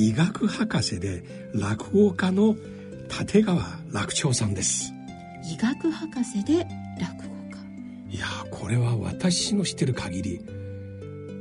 [0.00, 2.54] 医学博士で落語家の
[3.08, 4.92] 立川楽長さんです。
[5.42, 6.68] 医学博士で
[7.00, 7.34] 落語
[8.08, 8.16] 家。
[8.16, 10.40] いやこれは私の知ってる限り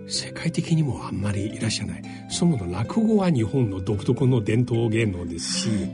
[0.08, 2.04] 世界的にもあんまりいらっしゃらない。
[2.32, 5.90] そもそも落語は日本の独特の伝統芸能ですし、はい、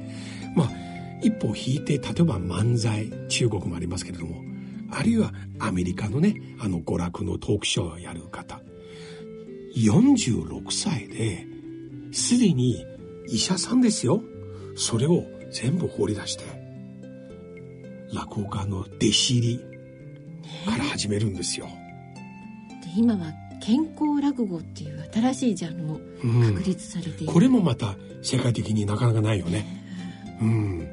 [0.56, 0.70] まあ
[1.22, 4.42] 一歩引いて例えば漫才中国もありますけれども
[4.90, 8.62] あるいはアメリカのねあの娯楽のトークショーをやる方。
[9.76, 11.52] 46歳で
[12.14, 12.86] すでに
[13.28, 14.22] 医者さんですよ
[14.76, 16.44] それを全部放り出して
[18.14, 19.60] 落語家の弟子入り
[20.66, 21.66] から始めるんですよ。
[21.66, 21.72] で
[22.96, 26.00] 今は健康落語っていう新しいジャンルも
[26.54, 29.66] 確立されている、うん、これもまた世界的になかなかないよね。
[30.42, 30.88] うん、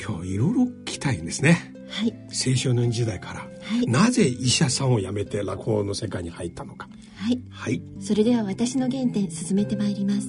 [0.00, 1.74] 今日いろいろ聞きたいんですね。
[1.88, 6.88] はい、青少年時代から、はい、なぜ医者さんを辞めて落語の世界に入ったのか。
[7.16, 10.28] はい、はい、それでは私の原点進めてまいります。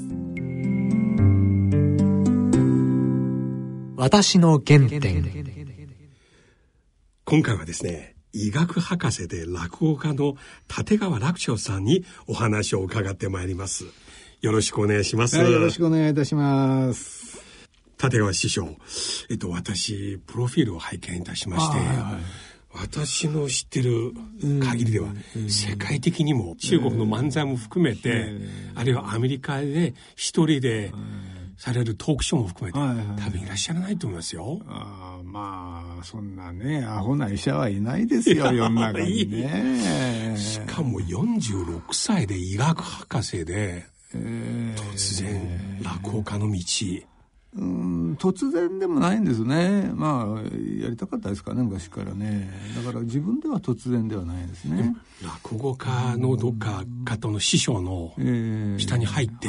[3.96, 5.24] 私の原点。
[7.24, 10.36] 今回はですね医学博士で落語家の
[10.68, 13.86] 立川楽長さんにお話を伺ってまいります。
[14.42, 17.42] よろしくお願いします、はい、よろしくお願いいたします。
[18.02, 18.76] 立川師匠
[19.30, 24.14] えっと私プロフィールを拝見いたしまして、はいはい私の知ってる
[24.62, 25.10] 限りでは、
[25.48, 28.32] 世界的にも中国の漫才も含めて、
[28.76, 30.92] あるいはアメリカで一人で
[31.58, 32.80] されるトークショーも含めて、
[33.22, 34.62] 多分いらっしゃらないと思いますよ。
[34.68, 40.36] あまあそんなねアホな医者はいないですよ世の中にね。
[40.38, 46.60] しかも46歳で医学博士で、突然落語家の道。
[47.56, 49.92] うん突然でもないんですね。
[49.96, 50.42] まあ
[50.82, 52.52] やりたかったですかね昔からね。
[52.76, 54.96] だから自分では突然ではないですね。
[55.24, 58.14] 落語家のどっか方の師匠の
[58.78, 59.48] 下に入って、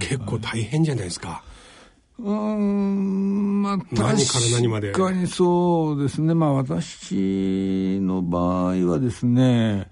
[0.00, 1.44] 結構大変じゃないですか。
[2.18, 4.92] うんまあ何から何まで。
[4.92, 6.34] 確かにそうですね。
[6.34, 9.88] まあ私の場合はですね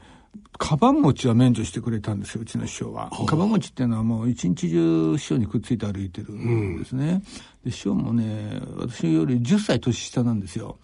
[0.60, 3.10] カバン持ちは免除してくれたんですよ、うちの師匠は。
[3.26, 7.22] カバン持ちっていうのはもう一日中師匠にくっついて歩いてるんですね。
[7.64, 10.76] うん、で師匠もね、私より10歳年下なんですよ。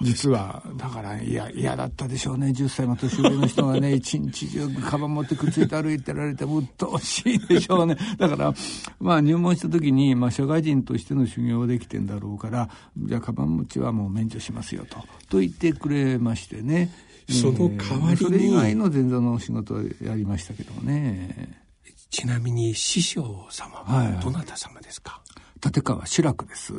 [0.00, 0.62] 実は。
[0.78, 2.46] だから、いや、嫌だったでしょうね。
[2.46, 7.98] 10歳も年上の人がね、 一日中カバン持ってくっついて歩いてられて、うっとうしいでしょうね。
[8.16, 8.54] だから、
[9.00, 14.96] まあ入門した時に、まあ社会人としての修行できてんだろうから、じゃあカバン持ちはもう免除しますよと。
[15.28, 16.90] と言ってくれましてね。
[17.28, 21.62] その代わりに、それ以外の前座の仕事をやりましたけどね。
[22.10, 25.22] ちなみに師匠様はどなた様ですか、は
[25.56, 26.72] い、立川志らくです。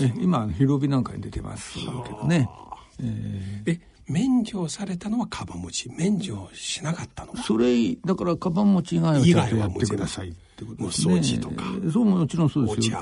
[0.00, 2.48] え今広帯なんかに出てますけどね。
[3.02, 11.14] えー、免除されたのはカバン持ち免除しなかったのそれだからカバン持ち以外はちょっとやってくださいってことですね。
[11.14, 11.64] 掃除とか。
[11.92, 13.00] そうもちろんそうですよ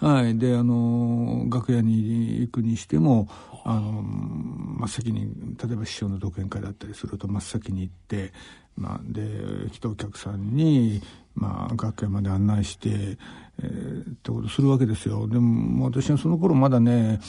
[0.00, 0.38] はい。
[0.38, 3.28] であの楽屋に行くにしても
[3.64, 5.28] あの真っ先に
[5.62, 8.32] 例えば師匠の独演会だったりすると真っ先に行って、
[8.76, 11.02] まあ、で来たお客さんに、
[11.38, 13.16] まあ、楽屋まで案内して、
[13.60, 15.26] えー、ってことするわけですよ。
[15.28, 17.20] でも私はその頃まだね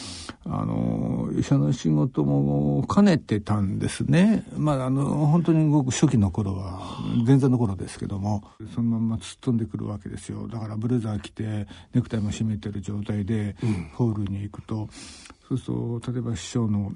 [0.46, 4.44] あの医者の仕事も兼ねてたんですね。
[4.58, 6.80] まああの本当にごく初期の頃は
[7.26, 8.44] 前座の頃ですけども
[8.74, 10.48] そのまま突っ飛んでくるわけですよ。
[10.48, 13.56] だからブレザー着てネクタイも締めてる状態で
[13.94, 14.88] ホールに行くと、
[15.48, 16.92] そうすると例えば師匠の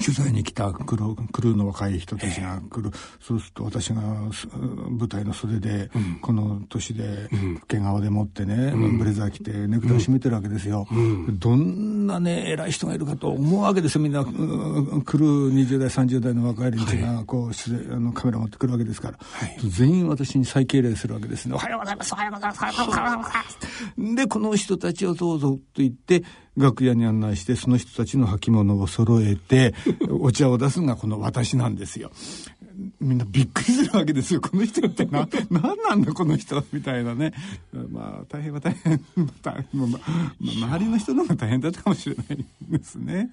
[0.00, 7.28] 取材に来たクルークルーの若い人たちが来る、そうすると私が舞台の袖で、うん、この年で
[7.68, 14.00] 毛皮でもってね、うん、ブレザー着てネクタイ締めてるわけですよ、うん、どんなね偉い人がいるかと思うわけですよ。
[14.02, 17.54] みんな、来る20代30代の若い連中がこう、はい、
[17.92, 23.58] あのカメラ持ってくるわけですから、はい、全員私に再敬礼するわけですね「おはようございますおはようございますおはようございます」
[24.16, 26.24] でこの人たちをどうぞと言って
[26.56, 29.74] 楽屋に案内してその人たちの履物を揃えて
[30.10, 32.10] お茶を出すのがこの私なんですよ。
[33.00, 34.40] みんなびっくりするわけですよ。
[34.40, 37.32] この人ってな、 何なんだこの人みたいなね。
[37.90, 39.00] まあ大変は大変。
[39.72, 40.00] まま
[40.40, 43.30] 周りの人の方が大変だったかもしれないですね。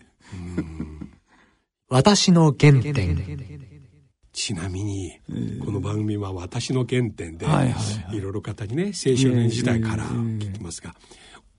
[1.90, 3.18] 私の原点。
[4.32, 5.12] ちなみに、
[5.66, 7.46] この番組は私の原点で、
[8.12, 10.96] いろいろ方にね青少年時代から聞きますが、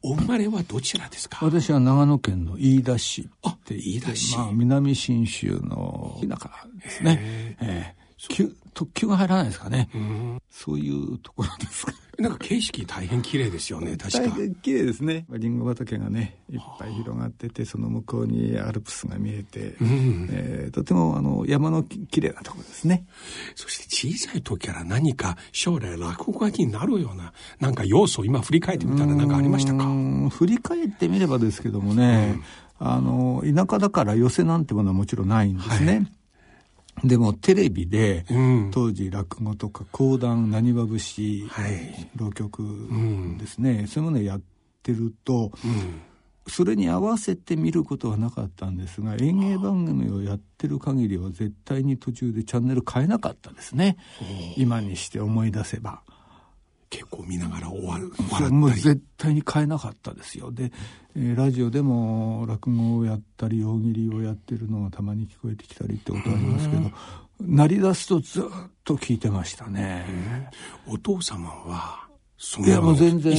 [0.03, 1.45] お生まれはどちらですか？
[1.45, 6.51] 私は長野県の飯田市あ飯田市、まあ、南信州の田舎
[6.83, 9.89] ですね、えー、特急が入らないですかね、
[10.51, 14.37] そういうところですかなんか景色大変綺麗ですよね確か。
[14.63, 15.27] 綺麗ですね。
[15.31, 23.07] りんご畑がねいっぱい広がっててその向こうにアルプスが見えて、うん、えー、とてもあの山の綺麗なところですね。
[23.55, 29.85] そして小さい時から何か将来落語家になるようななんか要素今振り返ってみたら何かありましたか？
[30.31, 32.37] 振り返ってみればですけどもね、
[32.81, 36.07] うん、あの田舎だから寄せなんてものはもちろんないんですね、はい
[37.05, 42.63] でもテレビで、うん、当時落語とか講談なにわ節、はい、浪曲
[43.39, 44.41] ですね、うん、そういうものをやっ
[44.83, 46.03] てると、うん、
[46.47, 53.97] それに合わせて見ることはなかったんですが演芸番組をやってる限りは絶対に途中でチャンネル変えなかったですね
[54.57, 56.03] 今にして思い出せば。
[56.91, 58.13] 結構見ながら終わる
[58.51, 60.51] もう絶対に変えなかったですよ。
[60.51, 60.73] で、
[61.17, 66.91] えー、ラジオでも落語をやったり大喜利をやってるのがたまに聞こえてきたりってことありますけど
[67.41, 68.45] 鳴り出すとずっ
[68.85, 70.51] と聞いてましたね、
[70.87, 73.37] お父様はそいやもう全然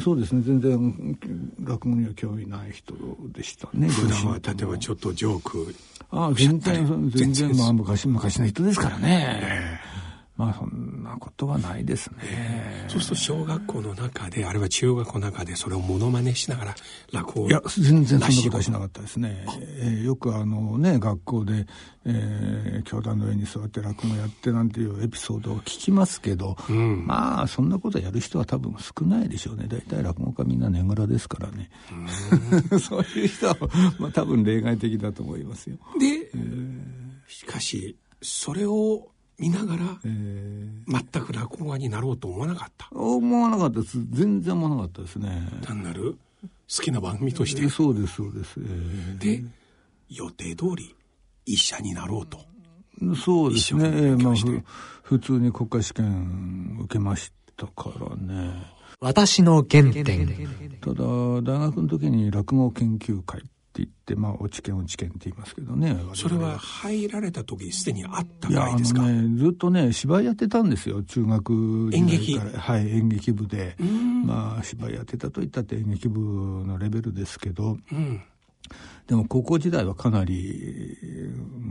[0.00, 1.18] そうですね全然
[1.60, 2.94] 落語には興味ない人
[3.32, 5.74] でしたね普段は例えばちょっっとジョーク。
[6.10, 9.87] ああ全然全然まあ昔昔の人ですからね、えー
[10.38, 12.86] まあそんなことはないですね。
[12.86, 16.74] そうすると小学校の中で、あるいは中学校の中でそれをモノマネしながら
[17.12, 19.44] 落語いや、全然そんなことはしなかったですね。
[19.80, 21.66] えー、よくあのね、学校で、
[22.04, 29.66] えー、教壇の上に座って落語やってなんていうエピソードを聞きますけど、うん、まあそんなことやる人は多分少ないでしょうね。
[29.68, 31.68] 大体落語家みんなねぐらですからね。
[32.78, 33.56] そういう人は、
[33.98, 35.78] まあ多分例外的だと思いますよ。
[35.98, 36.80] で、えー、
[37.26, 39.08] しかし、それを
[39.38, 42.88] 見ながら、えー、全く落語家になろうと思わなかった。
[42.92, 43.98] 思わなかったです。
[44.10, 45.48] 全然思わなかったですね。
[45.62, 49.42] 単なる好きな番組として、えー、そうですそうです、えー、で
[50.10, 50.94] 予定通り
[51.46, 52.38] 医者になろうと。
[53.24, 54.62] そうですね、えー、まあ
[55.02, 58.78] 普通に国家試験受けましたからね。
[59.00, 60.04] 私の原点。
[60.80, 63.42] ただ大学の時に落語研究会
[63.82, 65.96] って言って、まあ、落ち研落ち研って言いますけどね。
[66.14, 69.02] それは入られた時すでにあったぐらいですか？
[69.02, 72.38] いや、あのね、ずっとね、芝居やってたんですよ、中学演劇？
[72.38, 73.76] はい、演劇部で。
[74.24, 78.22] まあ、芝居やってたと言ったって演劇部のレベルですけど、うん
[79.08, 80.54] でも高校時代はかなり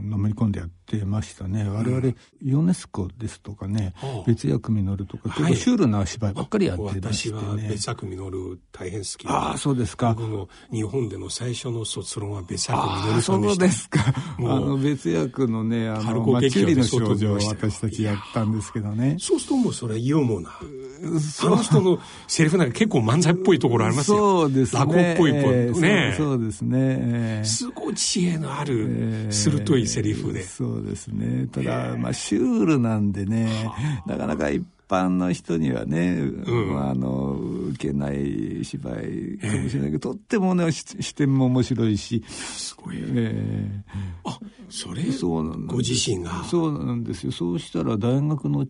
[0.08, 1.68] のめり込んでやってましたね。
[1.68, 2.12] 我々、
[2.42, 3.94] ヨネスコですとかね、
[4.26, 7.40] 別役実るとか、結構シュールな芝居ばっかりやってましてね。
[7.40, 10.14] 私は別役実る大変好きああ、そうですか。
[10.14, 12.80] 僕も日本での最初の卒論は別役
[13.14, 13.48] 実さんで。
[13.48, 14.00] そうですか。
[14.38, 19.16] あの別役のね、あの、マチュリの少女を私たちやったんですけどね。
[19.20, 20.50] そうするともうそれユーモな。
[20.50, 24.16] あの人のセリフなんか結構漫才っぽいところありますよ。
[24.16, 24.80] そうですね。
[24.80, 26.14] 落語っぽいね。
[26.16, 27.27] そうですね。
[27.44, 31.46] すごい知恵のある鋭いセリフで、えー、そうですね。
[31.52, 33.70] ただ、まあシュールなんでね
[34.06, 37.32] なかなか一般の人にはね、うん、あの
[37.72, 42.24] 受けない芝居かもしれないけど、えー、とってもね視点も面白いし。
[42.28, 44.38] すごい、えー、あ
[44.70, 46.44] それそうなんご自身が？
[46.44, 47.32] そうなんですよ。
[47.32, 48.66] そうしたら大学の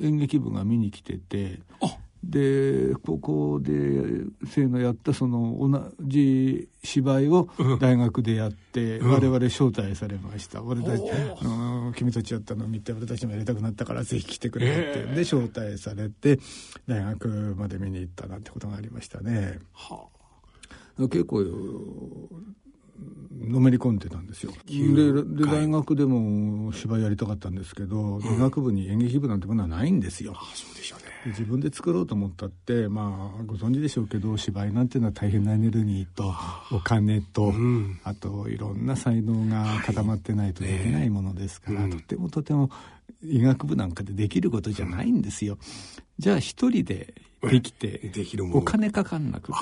[0.00, 3.72] 演劇部が見に来ててあでここで
[4.46, 7.48] 生のやったその同じ芝居を
[7.80, 16.38] 大学でやって、うん、我々招待されました、うん、俺たち、うん、君たちやったのを見て俺たちもやりたくなったからぜひ来てくれって、えー、で招待されて
[16.86, 19.58] 大学まで見に行ったなんてことがありましたね。
[19.72, 20.06] は
[20.98, 21.42] あ、結構
[23.32, 24.52] のめり込んでたんですよ。
[24.66, 30.32] でで大学でも芝居やりたかったんですけど、医学部に演劇部なんてものはないんですよ。
[30.36, 31.12] あそうでしょうね。
[31.26, 36.34] 自分で作ろうと思ったってまあご存知でしょうけど芝居なんていうのは大変なエネルギーと
[36.72, 42.70] お金と、うん、あといろんな才能が固まってないとできないものですから、はいね、とてもとても
[43.24, 45.58] 医学部なんかでできることじゃないんですよ。
[46.18, 47.14] じゃあ一人で
[47.48, 49.58] できて、できるものお金かかんなくて、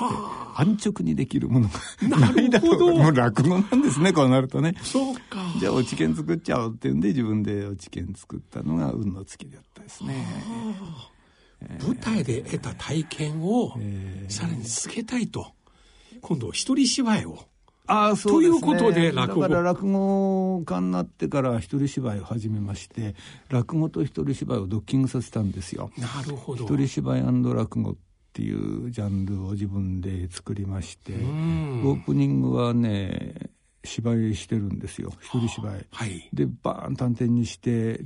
[0.55, 2.93] 安直にできるものがな いだろう。
[2.95, 4.75] もう落語なんですね、こうなるとね。
[4.83, 5.39] そうか。
[5.59, 10.25] じゃあ、落ち研作っちゃおうっていうんで、自分で落ち研作ったのが運の月だったですね。
[11.81, 13.73] 舞台で得た体験を
[14.27, 15.51] さらにつけたいと、
[16.21, 17.39] 今度一人芝居を。
[17.87, 19.41] あそうね、ということで落語。
[19.41, 23.15] だから落語家になってから一人芝居を始めまして
[23.49, 25.91] 落語と一人芝居をドッキングさせたんですよ。
[25.97, 26.63] なるほど。
[26.63, 27.95] 一人芝居落語っ
[28.33, 33.51] ていうジャンルを自分で作りましてオープニングはね
[33.83, 35.11] 芝居してるんですよ。
[35.21, 37.99] 一人芝居、はい、でバーン短点にして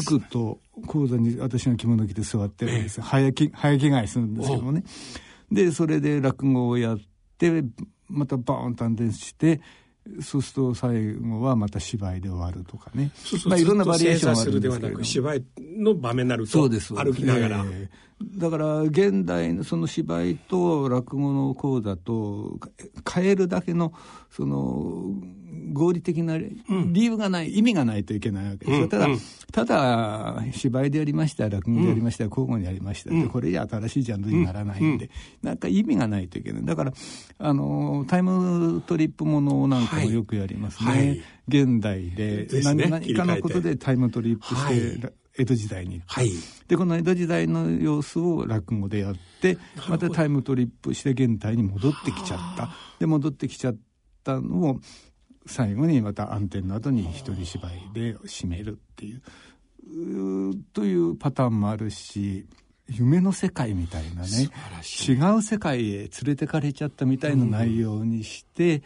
[0.00, 4.84] 服と講座に私が着物着て座ってるんですよ、早着早着替えするんですけどもね
[5.50, 6.98] でそれで落語をやっ
[7.38, 7.62] て
[8.08, 9.60] またバーン短点して
[10.20, 13.10] そうすると最後はまた芝居で終わるとかね。
[13.14, 15.04] そうそうまあいろんなバリエーションがあるんですけど。
[15.04, 17.64] 芝居の場面になるとそうです歩きながら。
[17.66, 22.58] えー、だから現代のその芝居と落語の講座と
[23.08, 23.92] 変えるだけの
[24.30, 25.12] その
[25.72, 26.56] 合理的な理
[26.94, 28.70] 由がない、うん、意味がないといけないわけです。
[28.72, 28.82] よ。
[28.84, 29.18] うん、ただ、うん、
[29.52, 35.10] ただ芝居でやりました落語でやりました、交互にやりましたって、これじゃ新しいジャンルにならないんで、
[35.42, 36.64] なんか意味がないといけない。
[36.64, 36.92] だから
[37.38, 40.90] あのタイムトリップものなんかもよくやりますね。
[40.90, 46.30] はい、現代で何ね、何かのことでタイムトリップして、江戸時代に、はい、
[46.66, 52.70] でこの江戸時代の様子を落語でやってまたタイムトリップして現代に戻ってきちゃった。
[52.98, 53.76] で戻ってきちゃっ
[54.24, 54.80] たのを
[55.46, 59.22] 最後にまた暗転の後に一人芝居で締めるっていう。
[60.72, 62.46] というパターンもあるし
[62.88, 64.28] 夢の世界みたいなね。
[65.08, 68.82] 違う世界へ連れてかれちゃったみたいな内容にして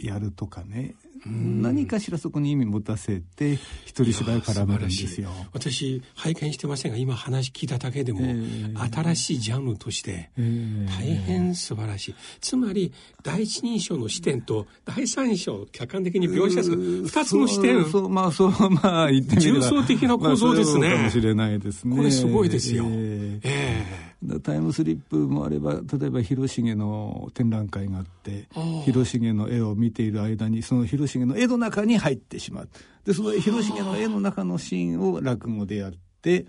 [0.00, 0.94] やるとかね、
[1.26, 3.54] 何かしらそこに意味持たせて
[3.84, 5.30] 一人芝居絡めるんですよ。
[5.52, 12.92] 私拝見してませんが今話聞いただけでも、えー、新しいジャンルとして大変素晴らしい、つまり
[13.22, 17.84] 第一人称の視点と第三章客観的に描写する二つの視点。
[17.84, 19.58] そうまあそうまあ言ってみれば。
[19.58, 21.96] 重層的な構造ですね、まあ、かもしれないですね。
[21.96, 22.84] これすごいですよ。
[22.86, 24.09] えー、えー
[24.42, 28.48] タイムスリップもあれば例えば広重の展覧会があって
[28.84, 32.68] 広重の絵を見ている間にその広重の絵の中に入ってしまう。
[33.04, 36.44] でその広重の絵の中のシーンを落語でやって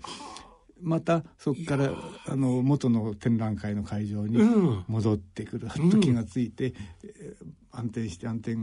[0.82, 1.92] またそこから
[2.26, 4.38] あの元の展覧会の会場に
[4.88, 6.74] 戻ってくる、はっと気がついて、
[7.70, 8.56] 安定して安定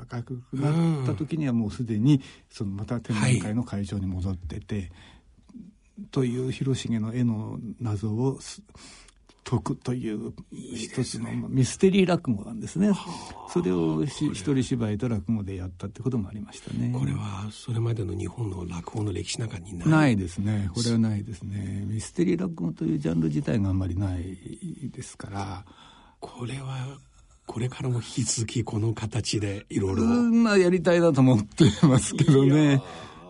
[0.00, 4.90] 赤くなった時にはもうすでにそのまた展覧会の会場に戻ってて、
[6.10, 8.38] という広重の絵の謎を
[9.44, 12.92] 解くという一つのミステリー落語なんですね。
[13.48, 16.92] それを一人芝居と落語でやったってこともありましたね。
[16.96, 20.70] これはそれまでの日本の落語の歴史の中にないないですね。
[20.72, 21.84] これはないですね。
[21.86, 24.38] ミステリー落語というジャンル自体があんまりない
[24.92, 25.64] ですから。
[26.20, 26.98] これは
[27.46, 30.04] これからも引き続きこの形でいろいろ。
[30.04, 32.80] まあやりたいなと思ってますけどね。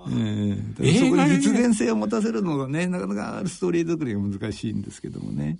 [0.08, 5.58] えー、そこに実現性を持たせるのがねなかなかストーリー作りが難しいんですけどもね。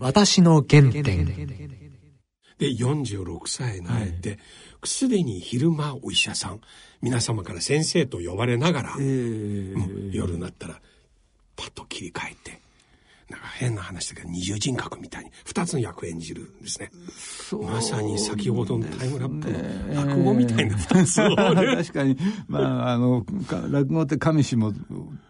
[0.00, 1.26] 私の原点。
[2.58, 4.38] で46歳になって、
[4.84, 6.60] す、で、に昼間お医者さん。
[7.02, 10.80] 皆様から先生と呼ばれながら、えー、夜になったら
[11.56, 12.60] パッと切り替えて
[13.30, 16.90] なんか変な話だけど二重人格みたいに二つの役演じるんですね。
[17.62, 21.36] まさに先ほどのタイムラップの落語みたいな二つを、ね、
[21.76, 22.16] 確かに。
[22.48, 23.24] まああの
[23.70, 24.78] 落語って上下って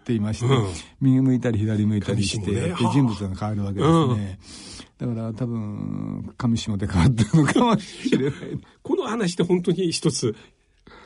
[0.06, 0.66] 言いまして、うん、
[1.00, 4.38] 右向いたり左向いたりして、ね、人物が変わるわけですね、
[5.00, 8.32] うん、だから多分上下で変わってるのかもしれない。
[8.82, 10.34] この話って本当に一つ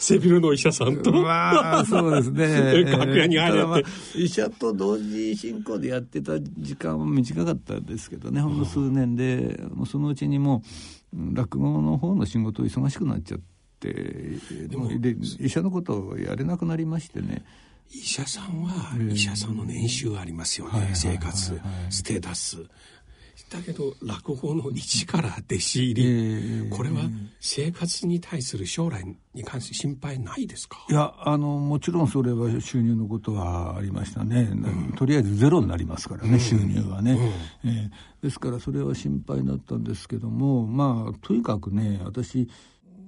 [0.05, 1.13] 背広の医者さんと。
[1.13, 2.85] まあ、そうですね。
[2.93, 3.81] 楽屋に入れて、まあ、
[4.15, 10.63] 医者と同時進行でやってた時間は短かったですけどね、ほんの数年で、もうそのうちにも
[11.15, 13.41] う、落語の方の仕事忙しくなっちゃっ
[13.81, 17.45] て、でもで医者のことをやれなくなりましてね。
[17.91, 22.65] 医者さんは、医者さんの年収ありますよね、生活、ステータス。
[23.51, 27.03] だけど落語の一から弟子入り、えー、これは
[27.41, 30.85] 生活に対する将来に関して心配ないですか？
[30.91, 37.13] いやあのもちろんそれは収入のことはありましたね、うん、とりあえずゼロになりますからね、うん、収入はね、
[37.65, 42.49] うん、えー、ですからそれは心配だったんですけどもまあとにかくね私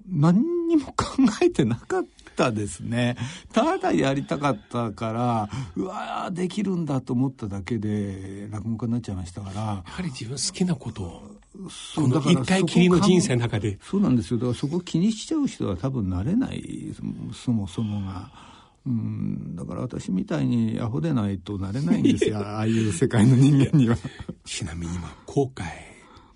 [0.08, 0.94] 何にも考
[1.42, 2.04] えてなかっ
[2.36, 3.16] たですね。
[3.52, 9.60] ただやりたかったから、うわできるんだと思っただけで落語家になっちゃいましたから。
[9.60, 11.36] やはり自分好きなことを。
[11.70, 13.78] そうだから一回きりの人生の中で。
[13.82, 14.38] そうなんですよ。
[14.38, 16.94] だからそこ気にしちゃう人は多分なれない、
[17.32, 18.30] そもそもが。
[18.86, 22.38] うん、だから私みたいにアホでないとなれないんですよ。
[22.46, 23.96] ああいう世界の人間には。
[24.44, 25.64] ちなみに今、後悔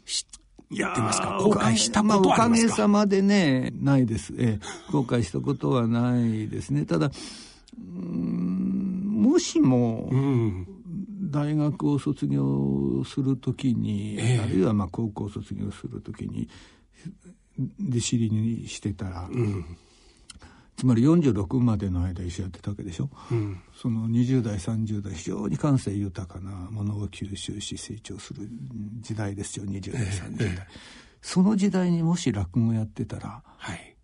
[0.05, 0.27] し
[0.73, 1.39] ってますか？
[1.39, 4.33] 後悔したことはありますか、おかげさまでね、ないです。
[4.39, 6.85] ええ、後悔したことはないですね。
[6.87, 7.11] ただ、
[7.77, 10.11] もしも、
[11.31, 16.49] 大学を卒業するときに、えあるいはまあ高校卒業するときに、
[17.89, 19.65] 弟子入りにしてたら、うん
[20.81, 28.49] つまり46までの間一緒やってたわけでしょ、うん、その20代30代非常に感性豊かなものを吸収し成長する
[29.01, 30.67] 時代ですよ20代30代、え
[31.21, 33.95] その時代にもし落語やってたら、はい、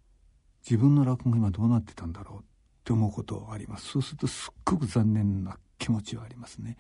[0.69, 2.39] 自分の落語今どうなってたんだろう？
[2.41, 2.43] っ
[2.85, 3.93] て思うことあります。
[3.93, 6.77] そうするとすっごく残念な気持ちはありますね。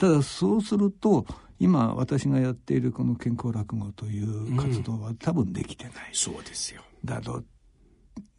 [0.00, 1.26] ただそうすると
[1.60, 6.82] 今私がやっているこの健康落語という活動は多分できてない、うん、そうですよ。
[7.04, 7.46] だろう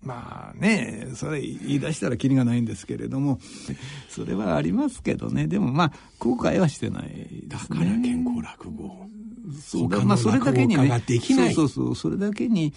[0.01, 3.39] まあねそれ言い出したらきりがないんですけれども
[4.09, 5.47] それはありますけどね。
[5.47, 7.47] でもまあ後悔はしてないですね。
[7.49, 9.05] だから健康落語。
[9.61, 11.01] そうだまあそれだけにね。
[11.27, 11.95] そうそうそう。
[11.95, 12.73] それだけに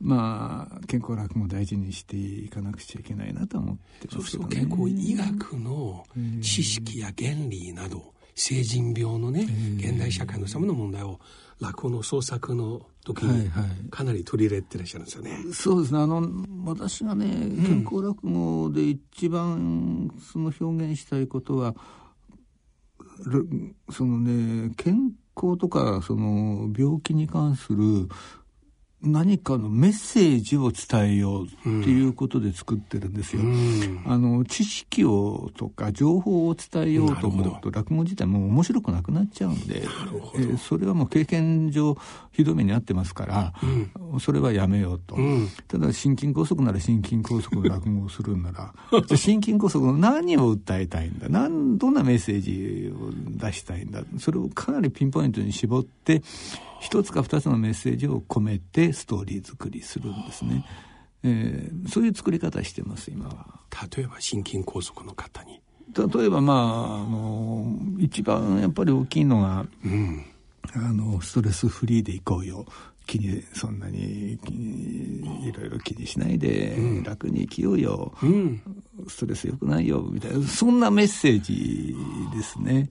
[0.00, 6.04] まあ健康楽も大事にしていかなくちゃいけないなと思ってますけど、ね、健康医学の
[6.42, 11.20] 知識や原理など成人病のね現代社会のさまの問題を
[11.62, 13.50] 落語の創作の時に
[13.90, 15.30] かなり取り入れてらっしゃるんですよね。
[15.30, 16.00] はいはい、そうですね。
[16.00, 16.28] あの
[16.64, 17.26] 私がね
[17.64, 21.74] 健康落語で一番その表現したいことは、
[23.24, 28.08] うん、そのね健康とかその病気に関する
[29.04, 31.48] 何かのメッセージを伝えようっ
[31.84, 33.42] ていうことで作ってるんですよ。
[33.42, 41.96] うん、あの知識をとか情報を伝えようと思うと落語自体もう面白くなくなっちゃうんで、えー、それはもう経験上
[42.30, 43.52] ひどめに遭ってますから、
[44.12, 45.16] うん、それはやめようと。
[45.16, 48.72] うん、ただ心筋梗塞なら心筋梗塞の落語をするんなら
[49.06, 51.28] じゃ心筋梗塞の何を訴えたいんだ？
[51.28, 54.02] なんどんなメッセージを出したいんだ？
[54.18, 56.22] それをかなりピンポイントに絞って
[56.82, 60.66] 一つか二つのメッセージを込めてストーリー作りするんですね。
[61.22, 63.60] えー、そういう作り方してます今は。
[63.96, 65.60] 例えば心筋梗塞の方に。
[65.96, 70.24] 例えばまああの一番やっぱり大きいのが、うん、
[70.74, 72.66] あのストレスフリーでいこうよ。
[73.06, 78.62] 気にそんなにいろいろ気にしないで、楽に生きようよ、うん、
[79.08, 80.46] ストレスよくないよみたいな。
[80.46, 81.96] そんなメッセージ
[82.34, 82.90] ですね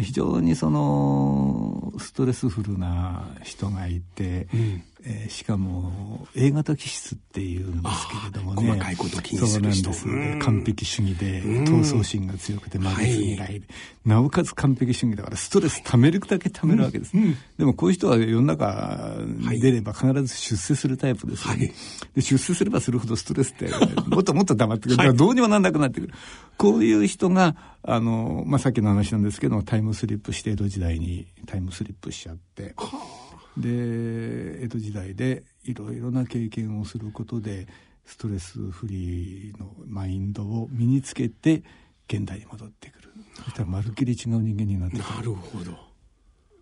[0.00, 4.82] 非常にそのストレスフルな人がいて、うん。
[5.04, 8.68] えー、しかも A 型気質っていうんですけれどもね。
[8.68, 9.92] 細かいこと気にする人。
[9.92, 13.62] そうなんです、完璧主義で闘争心が強くて負けず嫌いで、はい、
[14.04, 21.72] なおかつ完璧主義だからストレス溜めるだけ溜めるわけです、はいうん、でもこういう人は世の中に出れば必ず出世するタイプですよね、はい、
[22.14, 23.70] で出世すればするほどストレスって
[24.06, 24.96] もっともっと溜まってくる。
[24.96, 26.12] からどうにもなんなくなってくる。
[26.56, 32.74] こういう人があの、まあ、さっきの話なんですけどタイムスリップして江戸時代にタイムスリップしちゃって。
[32.76, 33.22] はあ
[33.56, 37.66] で江戸時代でいろいろな経験をすることで
[38.04, 41.62] ストレスフリーのマインドを身につけて
[42.08, 43.10] 現代に戻ってくる。
[43.36, 45.04] そしたらまるっきり違う人間になってくる。
[45.04, 45.92] なるほど。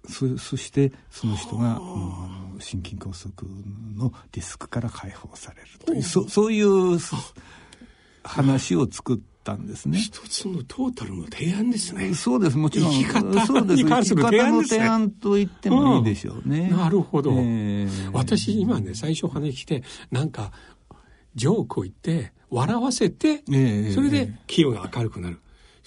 [0.09, 3.33] そそしてその人が、うん、心筋梗塞
[3.97, 6.03] のリスクから解放されるという。
[6.03, 6.99] そそういう
[8.23, 9.99] 話を作ったんですね。
[9.99, 12.15] 一つのトータルの提案ですね。
[12.15, 12.93] そうです、もちろん。
[12.93, 13.83] 生き方そうです。
[13.83, 14.79] に関する提案ですね。
[14.79, 16.69] 提案と言ってもいいでしょうね。
[16.71, 20.53] うん、なるほど、えー、私今ね、最初話して、なんか、
[21.35, 25.41] ジョークを言って、笑わせて、えー、それで気分が明るくなる。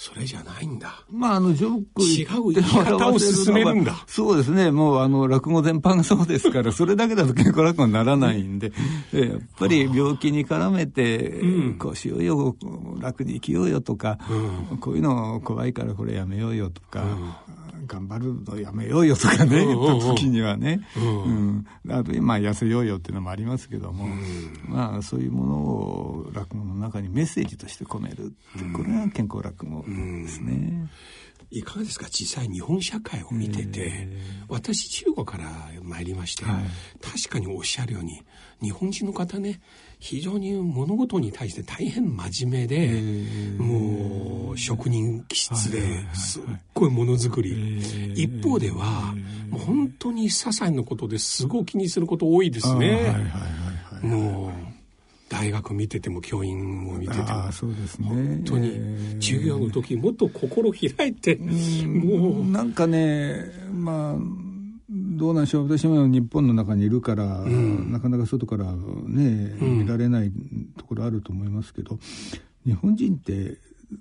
[0.04, 1.06] それじゃないんだ。
[1.10, 4.04] まあ、あの、ジョーク違う生き方を進めるんだ。
[4.06, 4.70] そうですね。
[4.70, 8.74] もう、あの、落語全般がそうですから、 それだけだと健康落語にならないんで、
[9.14, 12.58] やっぱり病気に絡めて、うん、こうしようよ、
[13.00, 14.20] 楽に生きようよとか、
[14.72, 17.06] うん、こういうの怖いからこれやめようよとか、
[17.86, 24.08] 頑張るのやめようよとかね、言った時にはね、うん、あと今痩せようよっていうのもありますけども、
[24.66, 30.90] まあそういうものを落語の中にメッセージとして込めるって、これが健康落語ですね。
[31.52, 32.08] いかがですか？
[32.10, 34.08] 実際日本社会を見てて、
[34.48, 35.44] 私中国から
[35.84, 36.64] 参りまして、はい、
[37.00, 38.24] 確かにおっしゃるように
[38.60, 39.62] 日本人の方ね
[40.04, 43.02] 非常に物事に対して大変真面目で
[43.58, 47.80] もう職人気質ですっごいものづくり。
[48.14, 49.16] 一方では
[49.50, 53.16] もう本当に些細なことですごく気にすること多いですね。
[54.02, 54.52] もう
[55.30, 57.50] 大学見てても教員も見てても。
[57.54, 58.10] そうですね。
[58.10, 62.44] 本当に授業の時もっと心開いて、もう。
[62.52, 63.38] なんかね
[63.72, 64.53] まあ
[64.90, 65.68] どうなんでしょう。
[65.68, 68.66] 私も日本の中にいるから、うん、なかなか外から
[69.06, 70.32] ね見られない
[70.78, 72.00] ところあると思いますけど、
[72.66, 73.58] 日本人って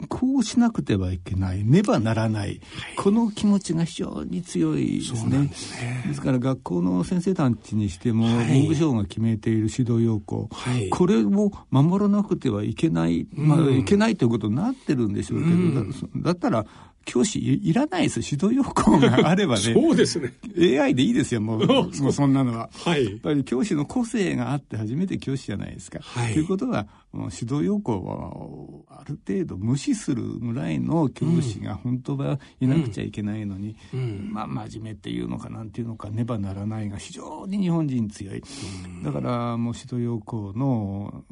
[0.09, 2.61] こうしなくてはいけないねばならない、はい、
[2.97, 5.47] この気持ちが非常に強いですね。
[5.47, 6.05] ですね。
[6.09, 16.66] ですから学校の先生たちにしても、はい、文部省が決めている指導要項、はい、これを守らなくてはいけない、まあ、いけないということになってるんでしょうけど、うん、だったら
[17.05, 18.21] 教師いらないです。
[18.21, 19.61] 指導要項があればね。
[19.75, 20.33] そうですね。
[20.79, 21.41] AI でいいですよ。
[21.41, 21.67] もう
[22.03, 25.99] もうそんなのは、はい、やっぱり教師の個性があって初めて教師じゃないですか。
[26.03, 34.01] はい、ということは指導要項をある程度無視するぐらいの教師が本当はいなくちゃいけないのに、うん。
[34.01, 38.43] うん、まあ真面目っていうのかなんていうのかねばならないが非常に日本人強い。
[39.03, 41.25] だからもう指導要項の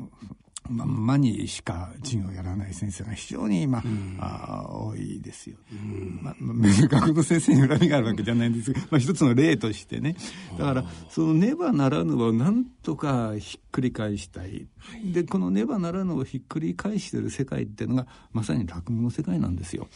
[0.68, 5.56] ままにしか授業をやらない先生が非常に今、うん、あ多いですよ。
[5.72, 10.16] うん、まあ、学校の先生に恨みがあるわけじゃないんですが、まあ、一つの例としてね。
[10.58, 14.66] だから、そのねばならぬをなんとかひっくり返したい。
[15.12, 19.88] で、このねばならぬをひっくり返してる世界っていうのが、まさに落語の世界なんですよ。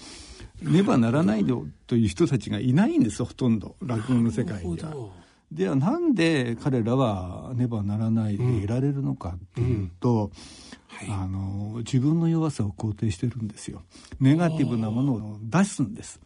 [0.63, 1.45] ねばならない
[1.87, 5.24] という人たちがいないんです、ほとんど、落語の世界には。
[5.55, 10.31] ではなんで彼らはねばならないでいられるのかっていうと、
[11.03, 11.09] うん。
[11.09, 13.83] うん、あの自分の弱さを肯定してるんですよ。
[14.21, 16.21] ネガティブなものを出すんです。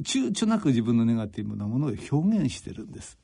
[0.00, 3.18] 躊躇なく自分のネガティブなものを表現してるんです。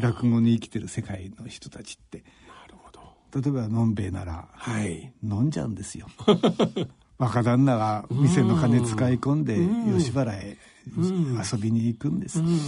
[0.00, 2.18] 落語に生きてる世界の人たちって。
[2.18, 3.40] なるほど。
[3.40, 6.08] 例えばのんべえなら、はい、飲んじゃうんですよ。
[7.18, 9.58] 若旦那が店の金使い込んで
[9.98, 10.56] 吉原へ
[10.96, 12.58] 遊びに行くんです、うん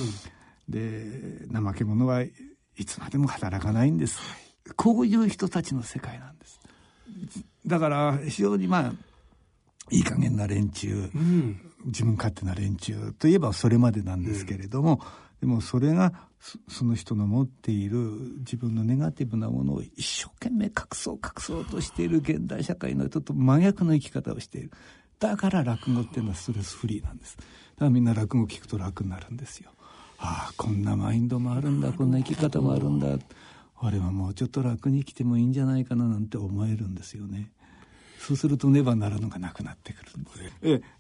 [0.71, 2.31] で怠け者はい
[2.87, 4.21] つまでも働かないんです、
[4.77, 6.61] こういう人たちの世界なんです。
[7.67, 8.93] だから非常にまあ
[9.91, 15.01] いい加減な連中、うん、自分勝手な連中といえばそれまでなんですけれども、
[15.43, 16.13] うん、でもそれが
[16.69, 17.99] その人の持っている
[18.39, 24.71] 自分のネガティブなものを一生懸命隠そう隠そうとしている現代社会の人と真逆の生き方をしている。
[25.19, 27.37] だから落語っていうのはストレスフリーなんです。
[27.37, 27.47] だか
[27.87, 29.71] らみんな落語聞くと楽になるんですよ
[30.23, 33.19] ああこんなマインドもあるんだこんな生き方もあるんだ
[33.83, 37.51] 俺はもうちょっと楽に生きてもいいんじゃないかななんて思えるんですよね。
[38.19, 40.11] そうするとねばならぬがなくなってくる。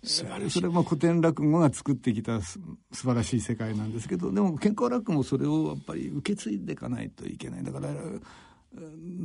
[0.03, 2.59] それは古典落語が作ってきた素
[2.91, 7.63] 晴らしい世界なんですけど、でも健康落語もそれをやっぱり受け継いでいかないといけない。
[7.63, 7.89] だから、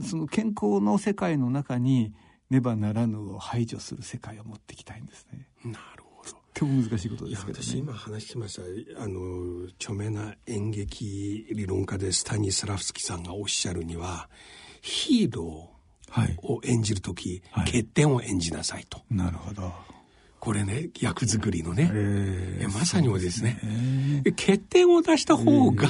[0.04, 2.14] その健康の世界の中に
[2.50, 5.48] ねばならぬを排除する世界を持っていきたいんですね。
[5.64, 6.04] なる
[6.56, 8.56] ても難しいことですけど、ね、私今話してまし
[8.96, 14.30] たあの著名な演劇理論家でスタニスラフスキさんがおっしゃるには
[14.82, 19.02] ヒーローを演じる時、はい、欠点を演じなさいと。
[19.12, 19.74] なるほど。
[20.40, 23.58] これね役作りのね、えー、まさにもですね。
[23.60, 24.24] ですね。
[24.32, 25.88] 欠点を出した方が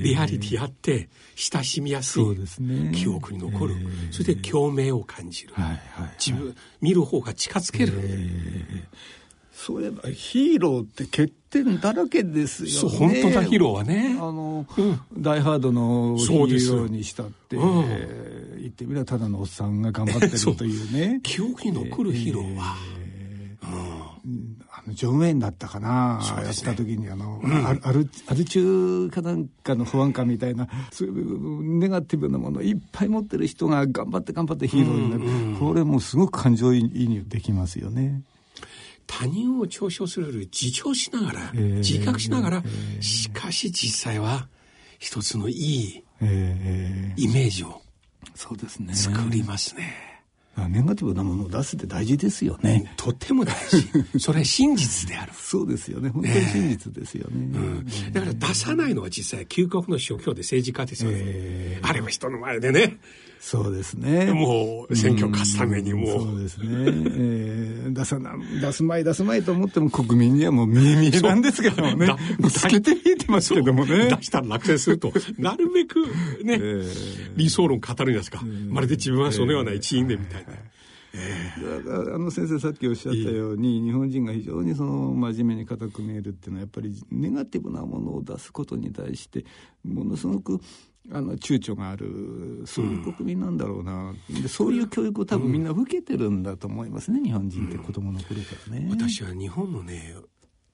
[0.00, 2.24] リアリティあって親しみやすい、
[2.60, 8.84] ね、記憶に残る、えー、それで共鳴を感じる、はいはいはい、自分見る方が近づける、えー
[9.56, 12.74] そういえばヒーローって欠点だらけですよね。
[12.74, 14.14] そう、本当だヒーローはね。
[14.20, 21.20] あの、うん、ダイハードのヒーローにしたって、うん、言ってみればただのおっさんが頑張ってるというね。
[21.22, 22.76] 記憶に残るヒーローは。
[23.00, 27.80] えー、うんあの、ジョン・ウェインだったかな、ね、やった時に、あの、うん、アル、
[28.26, 35.22] アル中かなんかの保安官みたいな、そういうネガティブなものをいっぱい持ってる人が頑張って頑張ってヒーローになる。
[35.22, 38.20] うんうん、これもすごく感情移入できますよね。
[39.06, 42.62] 他人を嘲笑するより自重しながら、自覚しながら、
[43.00, 44.48] しかし実際は
[44.98, 47.82] 一つのいいイメージを
[48.34, 50.16] そうですね作りますね。
[50.68, 52.90] ネガティブなものを出すって大事ですよね。
[52.96, 53.86] とても大事。
[54.18, 55.32] それは真実である。
[55.34, 56.08] そうですよね。
[56.08, 57.46] 本当に真実ですよね。
[57.46, 61.18] ねうん、だから出さないのは実際、究極の諸教で政治家ですよね。
[61.20, 62.96] えー、あれは人の前でね。
[63.40, 64.32] そうですね。
[64.32, 66.06] もう選挙勝つためにもう。
[66.20, 66.66] そうですね。
[66.68, 72.08] えー、出さな、出すまい出すまいと思っても国民にはもう見え見えなんですけどもね。
[72.50, 74.08] 透けて見えてますけどもね。
[74.08, 76.00] 出したら落選すると、 なるべく
[76.42, 78.42] ね、えー、理想論語るんですか。
[78.68, 80.52] まるで自分はそのような一員でみたいな。
[81.18, 89.44] えー、あの先生さっきおっしゃったように、日本人が非常にその真面目に固く見えるっていうのはやっぱりネガティブなものを出すことに対して
[89.84, 90.60] ものすごく
[91.12, 98.88] あの躊躇があるそういう国民なんだろうな、うん、でそういう教育を多分みんな受けてるんだと思いますね、うん、日本人って子供の頃からね。
[98.90, 100.14] 私は日本のね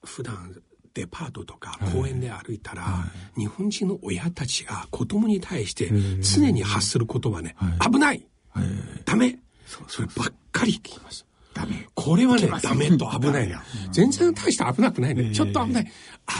[0.03, 0.55] 普段
[0.93, 3.05] デパートとか公園で歩いたら、は
[3.37, 5.91] い、日本人の親たちが子供に対して
[6.21, 8.65] 常に発する言葉ね、はい、危ない、はい、
[9.05, 10.73] ダメそればっかり。
[10.73, 11.25] 聞きます。
[11.53, 11.87] ダメ。
[11.93, 13.63] これはね、ダメと危ないな。
[13.91, 15.31] 全然大して危なくないね。
[15.31, 15.91] ちょっと危ない。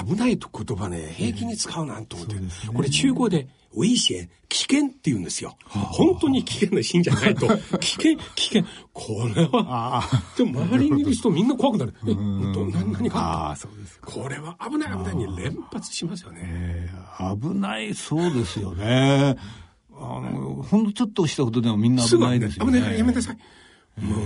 [0.06, 2.36] 危ないと言葉ね、平気に使うなんと思って。
[2.74, 3.48] これ中国で、
[3.82, 5.58] 危険、危険って言うんですよ。
[5.68, 7.48] 本当に危険なシーンじゃないと、
[7.80, 8.66] 危険、危険。
[8.94, 10.04] これは、
[10.38, 11.94] でも周りにいる人みんな怖くなる。
[12.08, 13.52] え、何、何か？
[13.52, 16.90] あそうですこれは危ない危ないに連発しますよね。
[17.42, 19.36] 危ない、そうですよね。
[19.96, 22.80] あの、ほんのちょっとしたことでもみんな危ないですよね。
[22.80, 23.38] 危ない、やめなさい。
[24.04, 24.18] もう。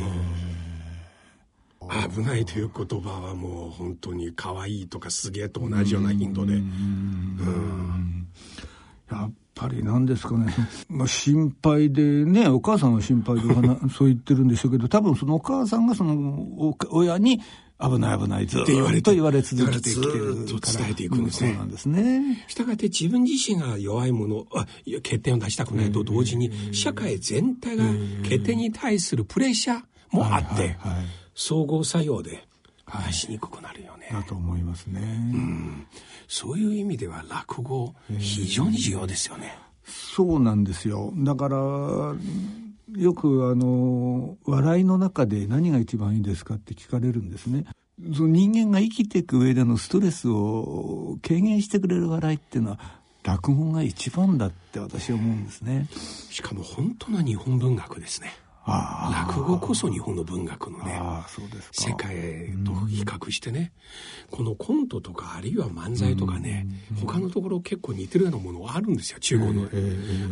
[2.12, 6.56] 危ないという言葉はもう本当に可愛いとかすげえと同じような頻度で。
[6.56, 8.28] うん
[9.12, 10.54] やっぱりなんですかね、
[10.90, 13.42] まあ、心配でねお母さんは心配で
[13.92, 17.42] そう言ってるんでしょうけど多分そのお母さんがその親に
[17.80, 20.84] 危ない危ないずっと言われ続けてきてるから。
[20.84, 21.52] 伝えていくんですね。
[21.52, 22.44] そうなんですね。
[22.48, 24.66] したがって自分自身が弱いものあ
[24.96, 27.84] 欠点を出したくないと同時に社会全体が
[28.24, 30.76] 欠点に対するプレッシャーもあって、
[31.36, 32.47] 総合作用で
[33.08, 34.10] 出しにくくなるよね。
[34.12, 35.02] だと思いますね。
[35.02, 35.88] うん。
[36.28, 39.58] そういう意味では落語非常に重要ですよね。
[39.84, 41.14] そうなんですよ。
[41.18, 47.66] だからよくあの笑いの中で何が一番いいですかって聞かれるんですね。
[48.16, 52.80] その人間が生きていく上でのストレスを軽減してくれる笑いっていうのは
[53.24, 55.88] 落語が一番だって私は思うんですね。
[56.30, 58.34] しかも本当の日本文学ですね。
[58.68, 61.00] 落語こそ日本の文学のね
[61.72, 62.10] 世界
[62.66, 63.72] と比較してね
[64.30, 66.68] このコントとかあるいは漫才とかね
[67.02, 69.70] 他のところ結構似てるようなものがあるんですよ中国の、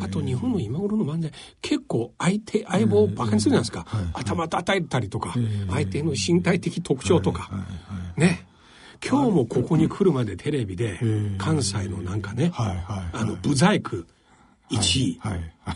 [0.03, 5.33] あと日本の今頃の漫才結構相手相棒をバカにするじゃないですか、頭叩いたりとか、
[5.69, 7.49] 相手の身体的特徴とか、
[8.17, 8.45] ね。
[9.05, 10.99] 今日もここに来るまでテレビで
[11.37, 14.07] 関西のなんかね、あのブザイク
[14.71, 15.19] 1位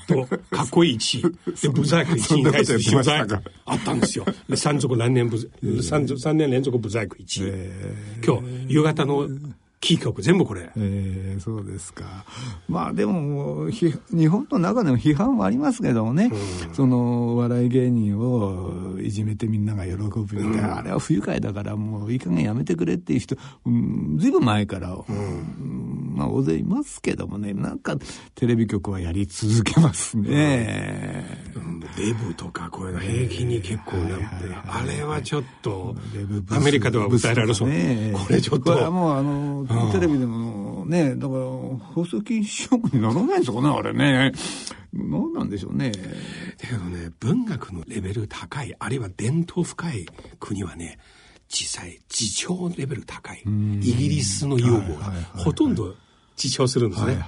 [0.07, 1.61] と、かっこいい1位。
[1.61, 4.25] で、ブザイク1位に対する取材があったんですよ。
[4.47, 8.25] で、三続何年ブ、3年連続ブザイク1位。
[8.25, 9.27] 今日、夕方の
[9.81, 10.63] キー局全部これ。
[10.63, 12.25] ええー、そうですか。
[12.67, 16.31] まあでも日本の中でも批判はありますけどもね、
[16.67, 27.95] うん、その笑い芸人をいじめてみんなが喜ぶみたいな、うん、あれは不愉快だからもういい加減やめてくれっていう人、うん、ずいぶん前から、うん、まあ大勢いますけどもね、なんか
[28.35, 31.25] テレビ局はやり続けますね。
[31.97, 34.25] デブとかこういうの平気に結構なって、
[34.67, 35.95] あれはちょっと、
[36.51, 37.69] アメリカでは訴えられそう。
[37.69, 38.71] ね、これちょっと。
[38.73, 41.39] これはもうあの、テレビでもね、だから
[41.93, 44.31] 放送禁止用語にならないんですかね、あれね。
[44.93, 45.91] 何なんでしょうね。
[45.91, 45.99] だ
[46.67, 50.07] けどね、文学のレベル高い、あるいは伝統深い
[50.39, 50.97] 国はね、
[51.47, 53.43] 実際、自重レベル高い。
[53.43, 55.95] イギリスの用語がほとんど
[56.41, 57.23] 自重するんですね。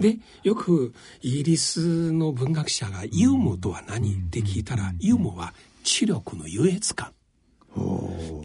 [0.00, 0.92] で、よく
[1.22, 7.12] イギリスの文学者がユーモとは何って聞いたら、ユーモは知力の優越感。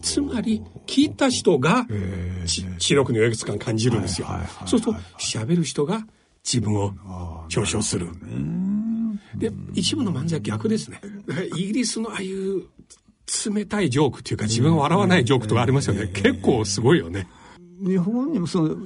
[0.01, 1.85] つまり聞いた人が
[2.79, 4.27] 知力の優越感感じるんですよ。
[4.65, 6.05] そうすると喋る人が
[6.43, 6.93] 自分を
[7.43, 8.07] 表彰する。
[9.35, 11.01] で一部の漫才は逆ですね。
[11.55, 12.63] イギリスのああいう
[13.53, 16.07] 冷たいジョークっていうか自分を笑わないジョークとかありますよね。
[16.07, 17.27] 結構すごいよね。
[17.79, 18.77] 日本にもその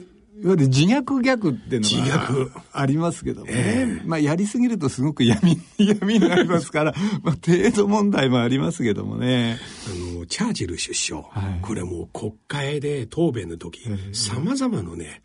[0.43, 3.53] いわゆる自虐ギャグっていうのがありますけどもね。
[3.55, 9.57] えー、まあやりすぎるとすごく闇、 闇になりますから、まあ程度問題もありますけどもね。
[9.87, 13.79] あの、チャーチル首相、はい、これも国会で答弁の時、
[14.11, 15.21] さまざまなね、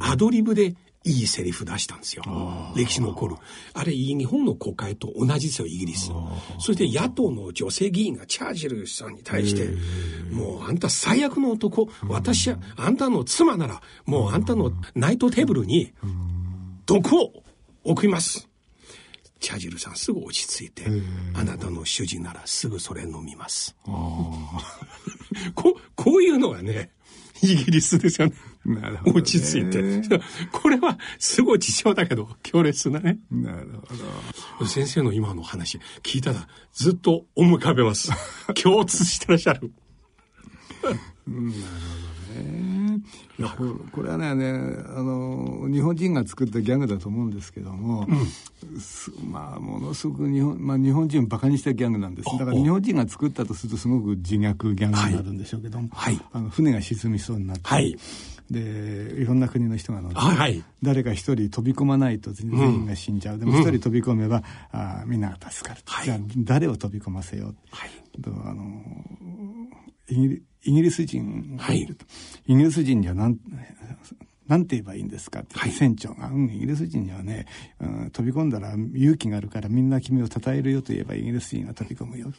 [0.00, 0.74] アドリブで
[1.04, 2.22] いいセリフ出したんですよ。
[2.76, 3.36] 歴史の起こる。
[3.74, 6.10] あれ、日本の国会と同じですよ、イギリス。
[6.58, 9.68] そして野党の女性議員がチャージルさんに対して、
[10.32, 15.92] もうあんた最悪の男、私は、あんたの妻なら、もうあんたのナイトテーブルに、
[16.86, 17.32] 毒を
[17.84, 18.48] 送ります。
[19.40, 20.84] チャージルさんすぐ落ち着いて、
[21.34, 23.74] あなたの主人ならすぐそれ飲みます。
[25.54, 26.90] ここういうのはね、
[27.42, 28.34] イギリスですよね。
[28.64, 30.02] なるほど、ね、落ち着いて。
[30.52, 33.18] これはすごい事情だけど、強烈なね。
[33.30, 33.68] なる
[34.58, 34.66] ほど。
[34.66, 38.12] 先生の今の話聞いたらずっと思い浮かべます。
[38.54, 39.72] 共通してらっしゃる。
[40.84, 40.98] なる
[43.56, 43.80] ほどね。
[43.92, 44.34] これはねあ
[45.02, 48.12] の日本人が作ったギャグだと思うんですけども、う
[49.28, 57.96] ん、まあものすごく日本,、まあ、日本人をバカにしたギャグなんですだから日本人が作ったとするとすごく自虐ギャグになるんでしょうけども、はい、あの船が沈みそうになって、はい、
[58.50, 68.82] でいろんな国の人が乗って、はい、誰か一人飛び込まないと全員が死んじゃう、うん、でも一人飛び込めば、あみんなが助かる、はい、じゃあ誰を飛び込ませよう、はい、とあの
[70.08, 72.10] イギリス人がいると、は
[72.46, 73.38] い、イギリス人には何
[74.48, 77.46] なんて言えばいいんですかって、はい、船長が、うん、イギリス人にはね、
[77.80, 82.32] うん、飛び込んだら勇気があるからみんな君を称えるよと言えばイギリス人が飛び込むよ。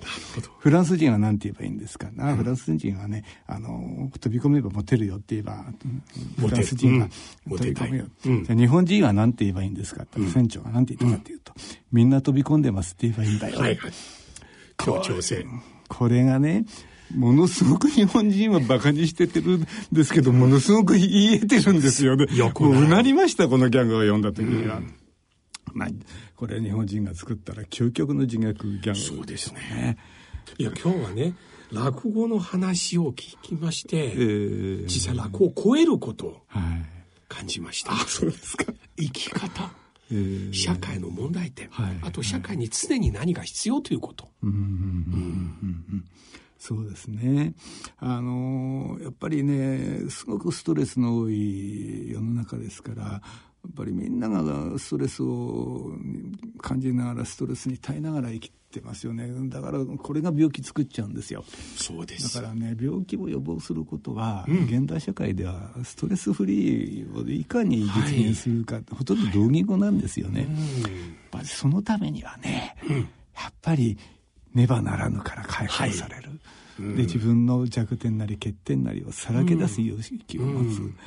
[0.59, 5.65] フランス人は何て言えばいいんですか、うん、フランス人はね、あの、飛び込めばモテるよって言えば、
[6.39, 7.07] フランス人が
[7.49, 8.05] 飛び込むよ。
[8.25, 10.03] うん、日本人は何て言えばいいんですか？
[10.03, 11.53] って、船長が何て言ったかっていうと、
[11.91, 13.59] みんな飛び込んでますって言えばいいんだよ。
[13.59, 13.91] はいはい。
[14.77, 15.45] 協調性。
[15.87, 16.65] これがね、
[17.13, 22.27] ものすごく日本人は馬鹿にしててるんですけど、ものすごく言えてるんですよね。
[22.59, 24.81] もううなりました、このギャグを読んだ時には。
[25.73, 25.89] まあ、
[26.35, 29.97] これ日本人が作ったら究極の自虐ギャグ、ね、そうですね。
[30.57, 31.33] いや、今日はね、
[31.71, 36.41] 落語の話を聞きまして、えー、実際落語を超えることを
[37.27, 38.65] 感じました、はい、そうですか。
[38.97, 39.71] 生き方、
[40.11, 44.29] えー、社会の問題点、はい、あと社会に常に何が必要ということ。
[46.65, 47.55] そうですね。
[47.97, 53.21] あのやっぱりねすごくストレスの多い世の中ですからや
[53.67, 55.91] っぱりみんながストレスを
[56.61, 59.29] 感じながらストレスに耐えながら生きてますよね。
[59.49, 61.43] だからこれが病気作っちゃうんですよ。
[61.75, 62.33] そうです。
[62.33, 70.47] だからね病気を予防することは、うん、現代社会ではストレスフリーをいかに実現するか、はい、ほとんど同義語なんですよね、
[71.33, 73.03] はい、そのためにはね、うん、や
[73.49, 73.97] っぱり
[74.53, 76.29] ねばならぬから解放される、
[76.79, 80.97] はい、で自分の弱点なり欠点なりをさらけ出す意識を持つ、うん。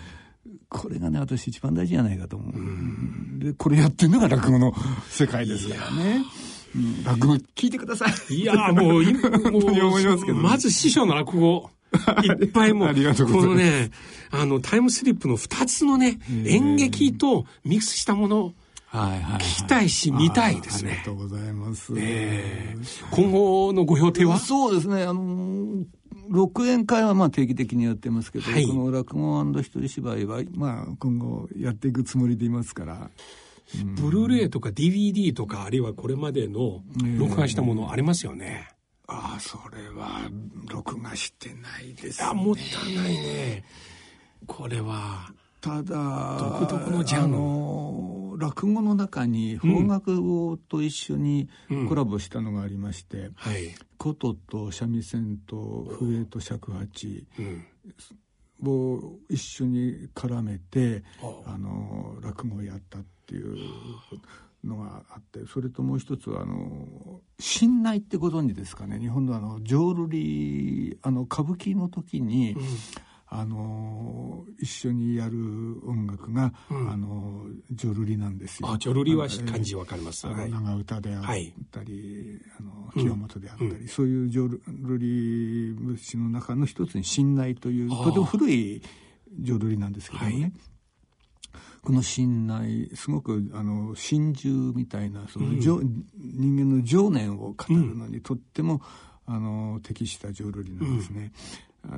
[0.68, 4.72] これがね私一番大事じゃないかと思う、うん、でこれやってんのが落語の
[5.08, 6.24] 世界ですからね。
[7.04, 8.34] 落語聞いてください。
[8.34, 9.02] いやもう、
[9.50, 11.70] もう、思いますけど、まず師匠の落語。
[12.22, 13.90] いっぱいもう、 このね、
[14.30, 18.54] あの、タイムスリップの二つのね、演劇とミックスしたもの、
[18.92, 20.90] 聞きたいし、見たいですね。
[20.90, 21.92] ありがとうございます。
[21.96, 24.38] えー、今後のご予定は？
[24.38, 25.84] そうですね、あの
[26.30, 33.10] 6演会はまあ定期的にやってますけど、はい、この落語一人芝居は、まあ、今後やっていくつもりでいますから。
[34.00, 36.82] ブルーレイとか DVD とかあるいはこれまでの
[37.18, 38.68] 録画したものありますよね。
[39.08, 40.20] えー、ああそれは
[40.68, 42.28] 録画してないですね。
[42.28, 43.64] あもったいないね。
[44.46, 45.32] これは。
[45.60, 47.38] ただ独特のジャンル
[48.36, 51.48] 落語の中に邦楽語と一緒に
[51.88, 57.26] コラボしたのがありまして、うんうんはい、琴と三味線と笛と尺八、
[58.62, 61.02] を一緒に絡めて、
[61.46, 63.56] あの落語をやったっていう
[64.64, 68.98] のがあってそれともう一つはあの信内ってご存知ですかね？
[68.98, 72.62] 日本のあの浄瑠璃あの歌舞伎の時に、うん
[73.28, 75.36] あの一緒にやる
[75.86, 78.70] 音楽が、うん、あのジョルリなんですよ。
[78.70, 80.26] あジョルリは感じわかります。
[80.26, 81.82] 長歌であったり、はい、
[82.60, 88.82] あの清本であったり、うん、そういうジョルリ節の中の一つに信内というとても古い
[89.40, 90.42] ジョルリなんですけどね。
[90.42, 90.52] はい。
[91.82, 98.82] この信内すごくあの真珠みたいなその、うん、人間の情念を語るのにとっても、
[99.28, 101.22] うん、あの適した浄瑠璃なんですね。
[101.22, 101.30] うん、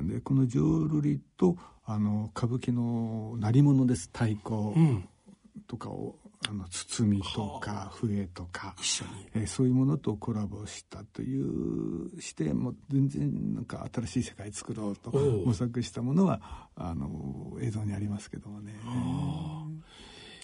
[0.03, 5.03] でこの浄瑠璃とあの歌舞伎の鳴り物です太鼓
[5.67, 6.15] とかを
[6.47, 16.41] あの包みとか笛とか一緒に、えー、そういうものとコラボしたというしても全然なんか新しい世界作ろうと模索したものは
[16.75, 18.73] あの映像にありますけどもね。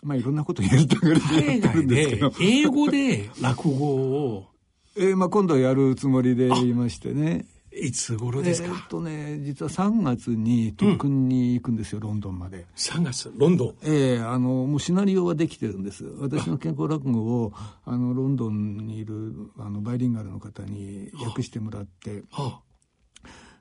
[0.03, 2.31] まあいろんなことやりたがるんですけど。
[2.39, 4.45] 英語で落語を。
[4.97, 7.45] えー、まあ今度はやるつもりでいましてね。
[7.81, 8.69] いつ頃ですか？
[8.69, 12.65] えっとね実は3月に特訓に行くんですよ、うん、ロンドンまで。
[12.75, 13.75] 3月ロンドン。
[13.83, 16.05] ええー、あのもうシナリオはできてるんです。
[16.19, 17.53] 私の健康落語を
[17.85, 22.64] あのロンドンにいるあのバイリンガルの方に訳してもらって、はあ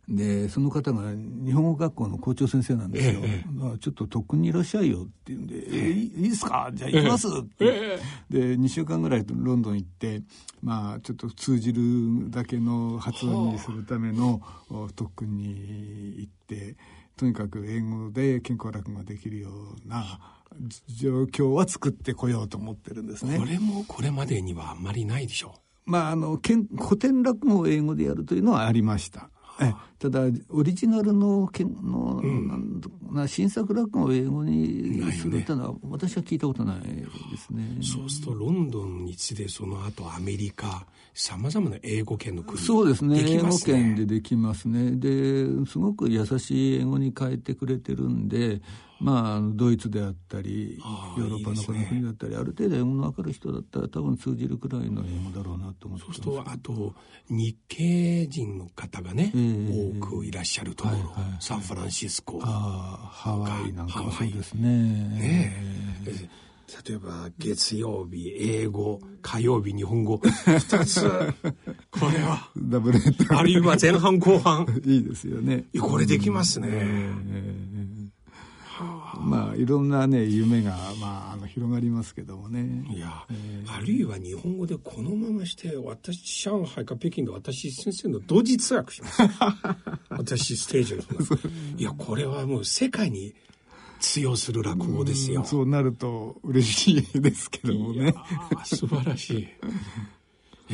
[0.09, 6.71] でその方が日本語学校の校長先生なんですよ、ええ、ちょっと特訓にいらっしゃいよって言うんで「ええ、いいですか？
[6.75, 7.99] じゃあ行きます」って、え、
[8.31, 10.23] で2週間ぐらいロンドン行って
[10.63, 14.43] まあちょっと通じるだけの発音にするための
[14.95, 16.77] 特訓に行って
[17.17, 19.49] とにかく英語で健康落語ができるよ
[19.85, 20.19] うな
[20.89, 23.39] 状況は作ってこようと思ってるんですね。
[23.39, 25.55] これもこれまでにはあんまりないでしょ
[25.87, 25.91] う。
[25.91, 29.31] まあ、あの古典落語を英語でやるというのはありました。
[29.61, 29.73] え
[30.05, 37.07] ただオリジナルのけの、うん、な新作落語を英語にするというのは、ね、私は聞いたことないで
[37.39, 37.79] すね。
[37.81, 44.91] そうするとロンドンに次いでその後アメリカさまざまな英語圏の国そうですね、ね、英語圏でできますね。
[44.91, 48.61] ですごく優しい英語に変えてくれてるんで
[49.01, 50.79] まあ、ドイツであったり
[51.19, 56.95] ヨーロッパの国だったり、ね、ある程度英語の分かる人だったら多分通じるくらいの英語だろうなと思ってそうするとあと
[57.29, 64.69] 日系人の方がね、えー、多くいらっしゃるところ、はいはい、サンフランシスコあハワイなんかもそうですね。
[64.69, 65.57] ね
[66.07, 66.11] え。
[66.11, 66.29] ー
[66.89, 70.17] 例えば月曜日英語火曜日日本語。
[70.17, 71.03] 2つ。
[71.91, 74.67] これはダブルヘッドあるいは前半後半。
[74.85, 75.65] いいですよね。
[75.81, 78.04] これできますね、えー
[79.21, 82.87] まあいろんなね夢がまああの広がりますけどもね。
[82.95, 89.23] いや、えー、あるいは日本語でこのままして私上海か北京で私先生の同時通訳します。
[90.11, 91.03] 私ステージの
[91.77, 93.35] いやこれはもう世界に
[94.01, 95.45] 通用する落語ですよ。
[95.45, 98.15] そうなると嬉しいですけどもね。
[98.65, 99.43] 素晴らしい。
[99.43, 99.59] え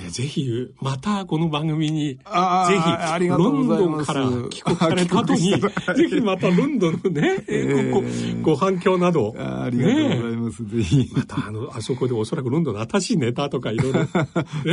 [0.08, 0.48] ぜひ、
[0.80, 5.68] またこの番組に、ぜひ、ロンドンから帰国された後に、ぜ
[6.08, 7.44] ひまたロンドンのね、
[8.42, 9.34] ご反響など。
[9.36, 11.10] ありがとうございます、ぜひ。
[11.14, 14.06] またあの、あそこでおそらくロンドンの新しいネタとかいろいろ。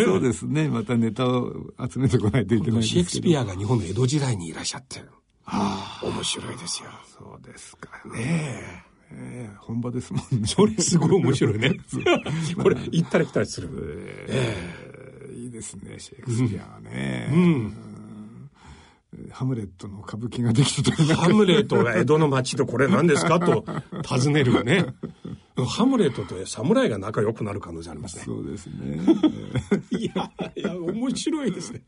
[0.06, 1.54] そうですね、またネタを
[1.92, 5.04] 集めてこないといけないシェイクスピアが日本の江戸時代にいらっしゃって。
[5.46, 6.90] ああ、面白いですよ。
[7.18, 7.90] そうですか。
[8.14, 8.88] ねえ。
[9.12, 10.48] えー、本場ですもんね。
[10.48, 11.78] それすごい面白いね。
[12.62, 13.70] これ、行ったり来たりする。
[14.28, 14.87] えー、いい
[15.58, 17.30] ですね、シェイクスピアはね。
[17.32, 17.74] うん。
[19.32, 23.40] ハムレットの歌舞伎ができてたハムレットが江戸の町でこれ何ですか？
[23.40, 23.66] と
[24.04, 24.86] 尋ねるね。
[25.66, 28.24] ハムレットと侍が仲良くなる可能性ありますね。
[28.26, 29.00] そうですね。
[29.90, 31.82] いや、いや、面白いですね。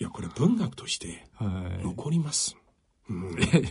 [0.00, 1.26] いや、これ文学として
[1.82, 2.54] 残ります。
[2.54, 2.63] はい
[3.10, 3.64] うん、いやいやい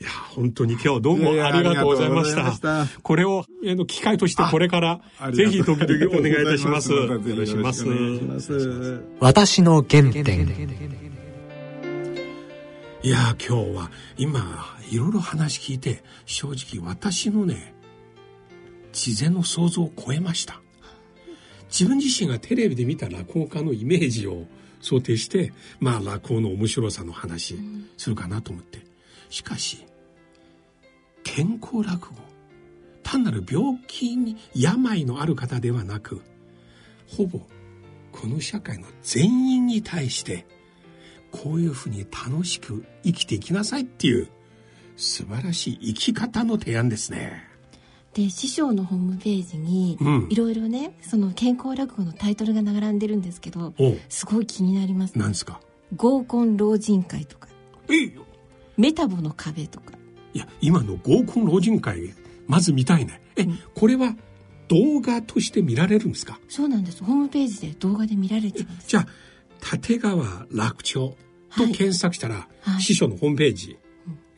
[0.00, 2.52] や、本当に今日どうもありがとうございました。
[2.52, 5.00] したこれを、えの機会としてこれから、
[5.32, 6.92] ぜひ時々お願いいたします。
[6.92, 9.02] よろしくお願いします。
[9.20, 10.46] 私の原点。
[13.02, 17.74] いや、今日は、今、いろいろ話聞いて、正直私のね、
[18.92, 20.60] 自然の想像を超えました。
[21.68, 24.46] 自分自身がテレビで見た落語家のイメージを
[24.86, 27.58] 想定して、まあ落語の面白さの話
[27.96, 28.86] するかなと思って。
[29.30, 29.84] しかし、
[31.24, 32.14] 健康落語。
[33.02, 36.22] 単なる病気に、病のある方ではなく、
[37.08, 37.40] ほぼ
[38.12, 40.46] この社会の全員に対して、
[41.32, 44.28] こういうふうに楽しく生きていきなさいっていう
[44.96, 47.45] 素晴らしい生き方の提案ですね。
[48.16, 49.98] で師匠のホームページに
[50.30, 53.74] いろいろねその健康落語のタイトルが並んでるんですけど
[54.08, 55.60] すごい気になります、ね、何ですか？
[55.94, 57.46] 合コン老人会とか。
[57.90, 58.16] え
[58.78, 59.92] メタボの壁とか。
[60.32, 62.14] いや今の合コン老人会
[62.46, 63.20] まず見たいね。
[63.36, 64.16] え、うん、これは
[64.68, 66.40] 動画として見られるんですか？
[66.48, 67.04] そうなんです。
[67.04, 68.88] ホームページで動画で見られちゃうんです。
[68.88, 69.06] じゃあ
[69.76, 71.14] 立川楽町
[71.54, 72.70] と検索したら、はい。
[72.70, 73.78] はい、師匠のホームページ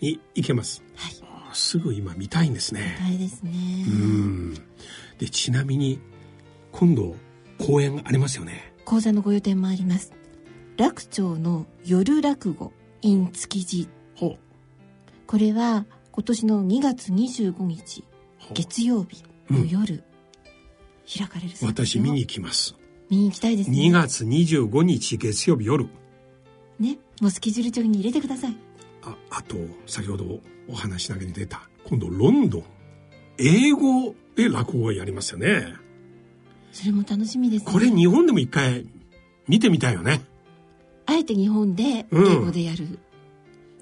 [0.01, 0.88] に行けます、はい
[1.55, 2.97] すぐ今見たいんですね。
[3.01, 3.53] 見たいですね。
[3.87, 4.55] うん。
[5.19, 6.01] で、ちなみに、
[6.73, 7.17] 今度、
[7.59, 8.75] 公演ありますよね。
[8.85, 10.13] 講座のご予定もあります。
[10.77, 12.73] 楽町の夜落語
[13.03, 13.89] in 築地。
[14.15, 14.39] ほ
[15.27, 18.05] これは、今年の2月25日、
[18.55, 20.03] 月曜日の夜、うん、
[21.19, 22.75] 開かれる私見に行きます。
[23.11, 23.77] 見に行きたいですね。
[23.77, 25.87] 2月25日月曜日夜。
[26.79, 28.57] ね、もうスケジュール帳に入れてください。
[29.03, 31.69] あ、あと、先ほどお話だけに出た。
[31.85, 32.65] 今度ロンドン
[33.39, 35.75] 英語で落語をやりますよね。
[36.73, 38.87] それも楽しみです、ね、これ日本でも一回
[39.47, 40.21] 見てみたいよね。
[41.07, 42.99] あえて日本で英語でやる、うん、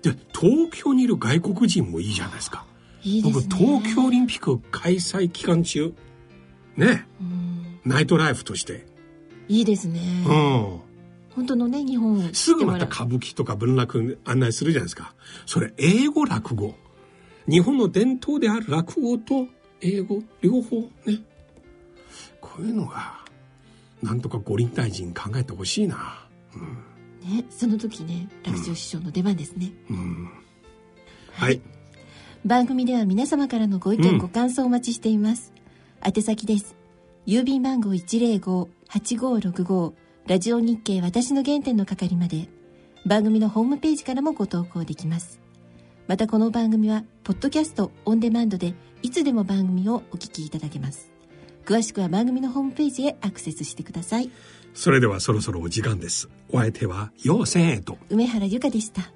[0.02, 2.64] で東京にいる外国人もいいじゃないですか。
[3.02, 3.46] いいですね。
[3.50, 5.92] 僕東京オリンピック開催期間中。
[6.76, 8.86] ね、うん、ナイトライフとして。
[9.48, 10.00] いいですね。
[10.26, 10.85] うん
[11.36, 15.14] 本当のね日本すぐまた歌舞伎とか文楽案内するじゃないですか。
[15.44, 16.74] それ英語落語。
[17.48, 19.46] 日本の伝統である落語と
[19.80, 21.22] 英語両方ね。
[22.40, 23.24] こういうのが
[24.02, 30.30] なんとか五輪大臣考えてほしいな、うん、ねその時ね楽勝師匠の出番ですね、うん、うん、
[31.32, 31.60] はい、
[32.44, 35.52] 番組では皆様からのご意見、ご感想をお待ちしています。
[36.04, 36.76] 宛先です。
[37.26, 39.92] 郵便番号105-8565
[40.26, 42.48] ラジオ日経私の原点の係まで
[43.06, 45.40] 番組のホームページからもご投稿できます。
[46.08, 51.12] またこの番組はポッドキャストオンデマンドでいつでも番組をお聞きいただけます。
[51.64, 54.32] 詳しくは番組のホームページへアクセスしてください。
[54.74, 56.28] それではそろそろお時間です。
[56.50, 59.12] お相手は陽千恵と梅原由香でした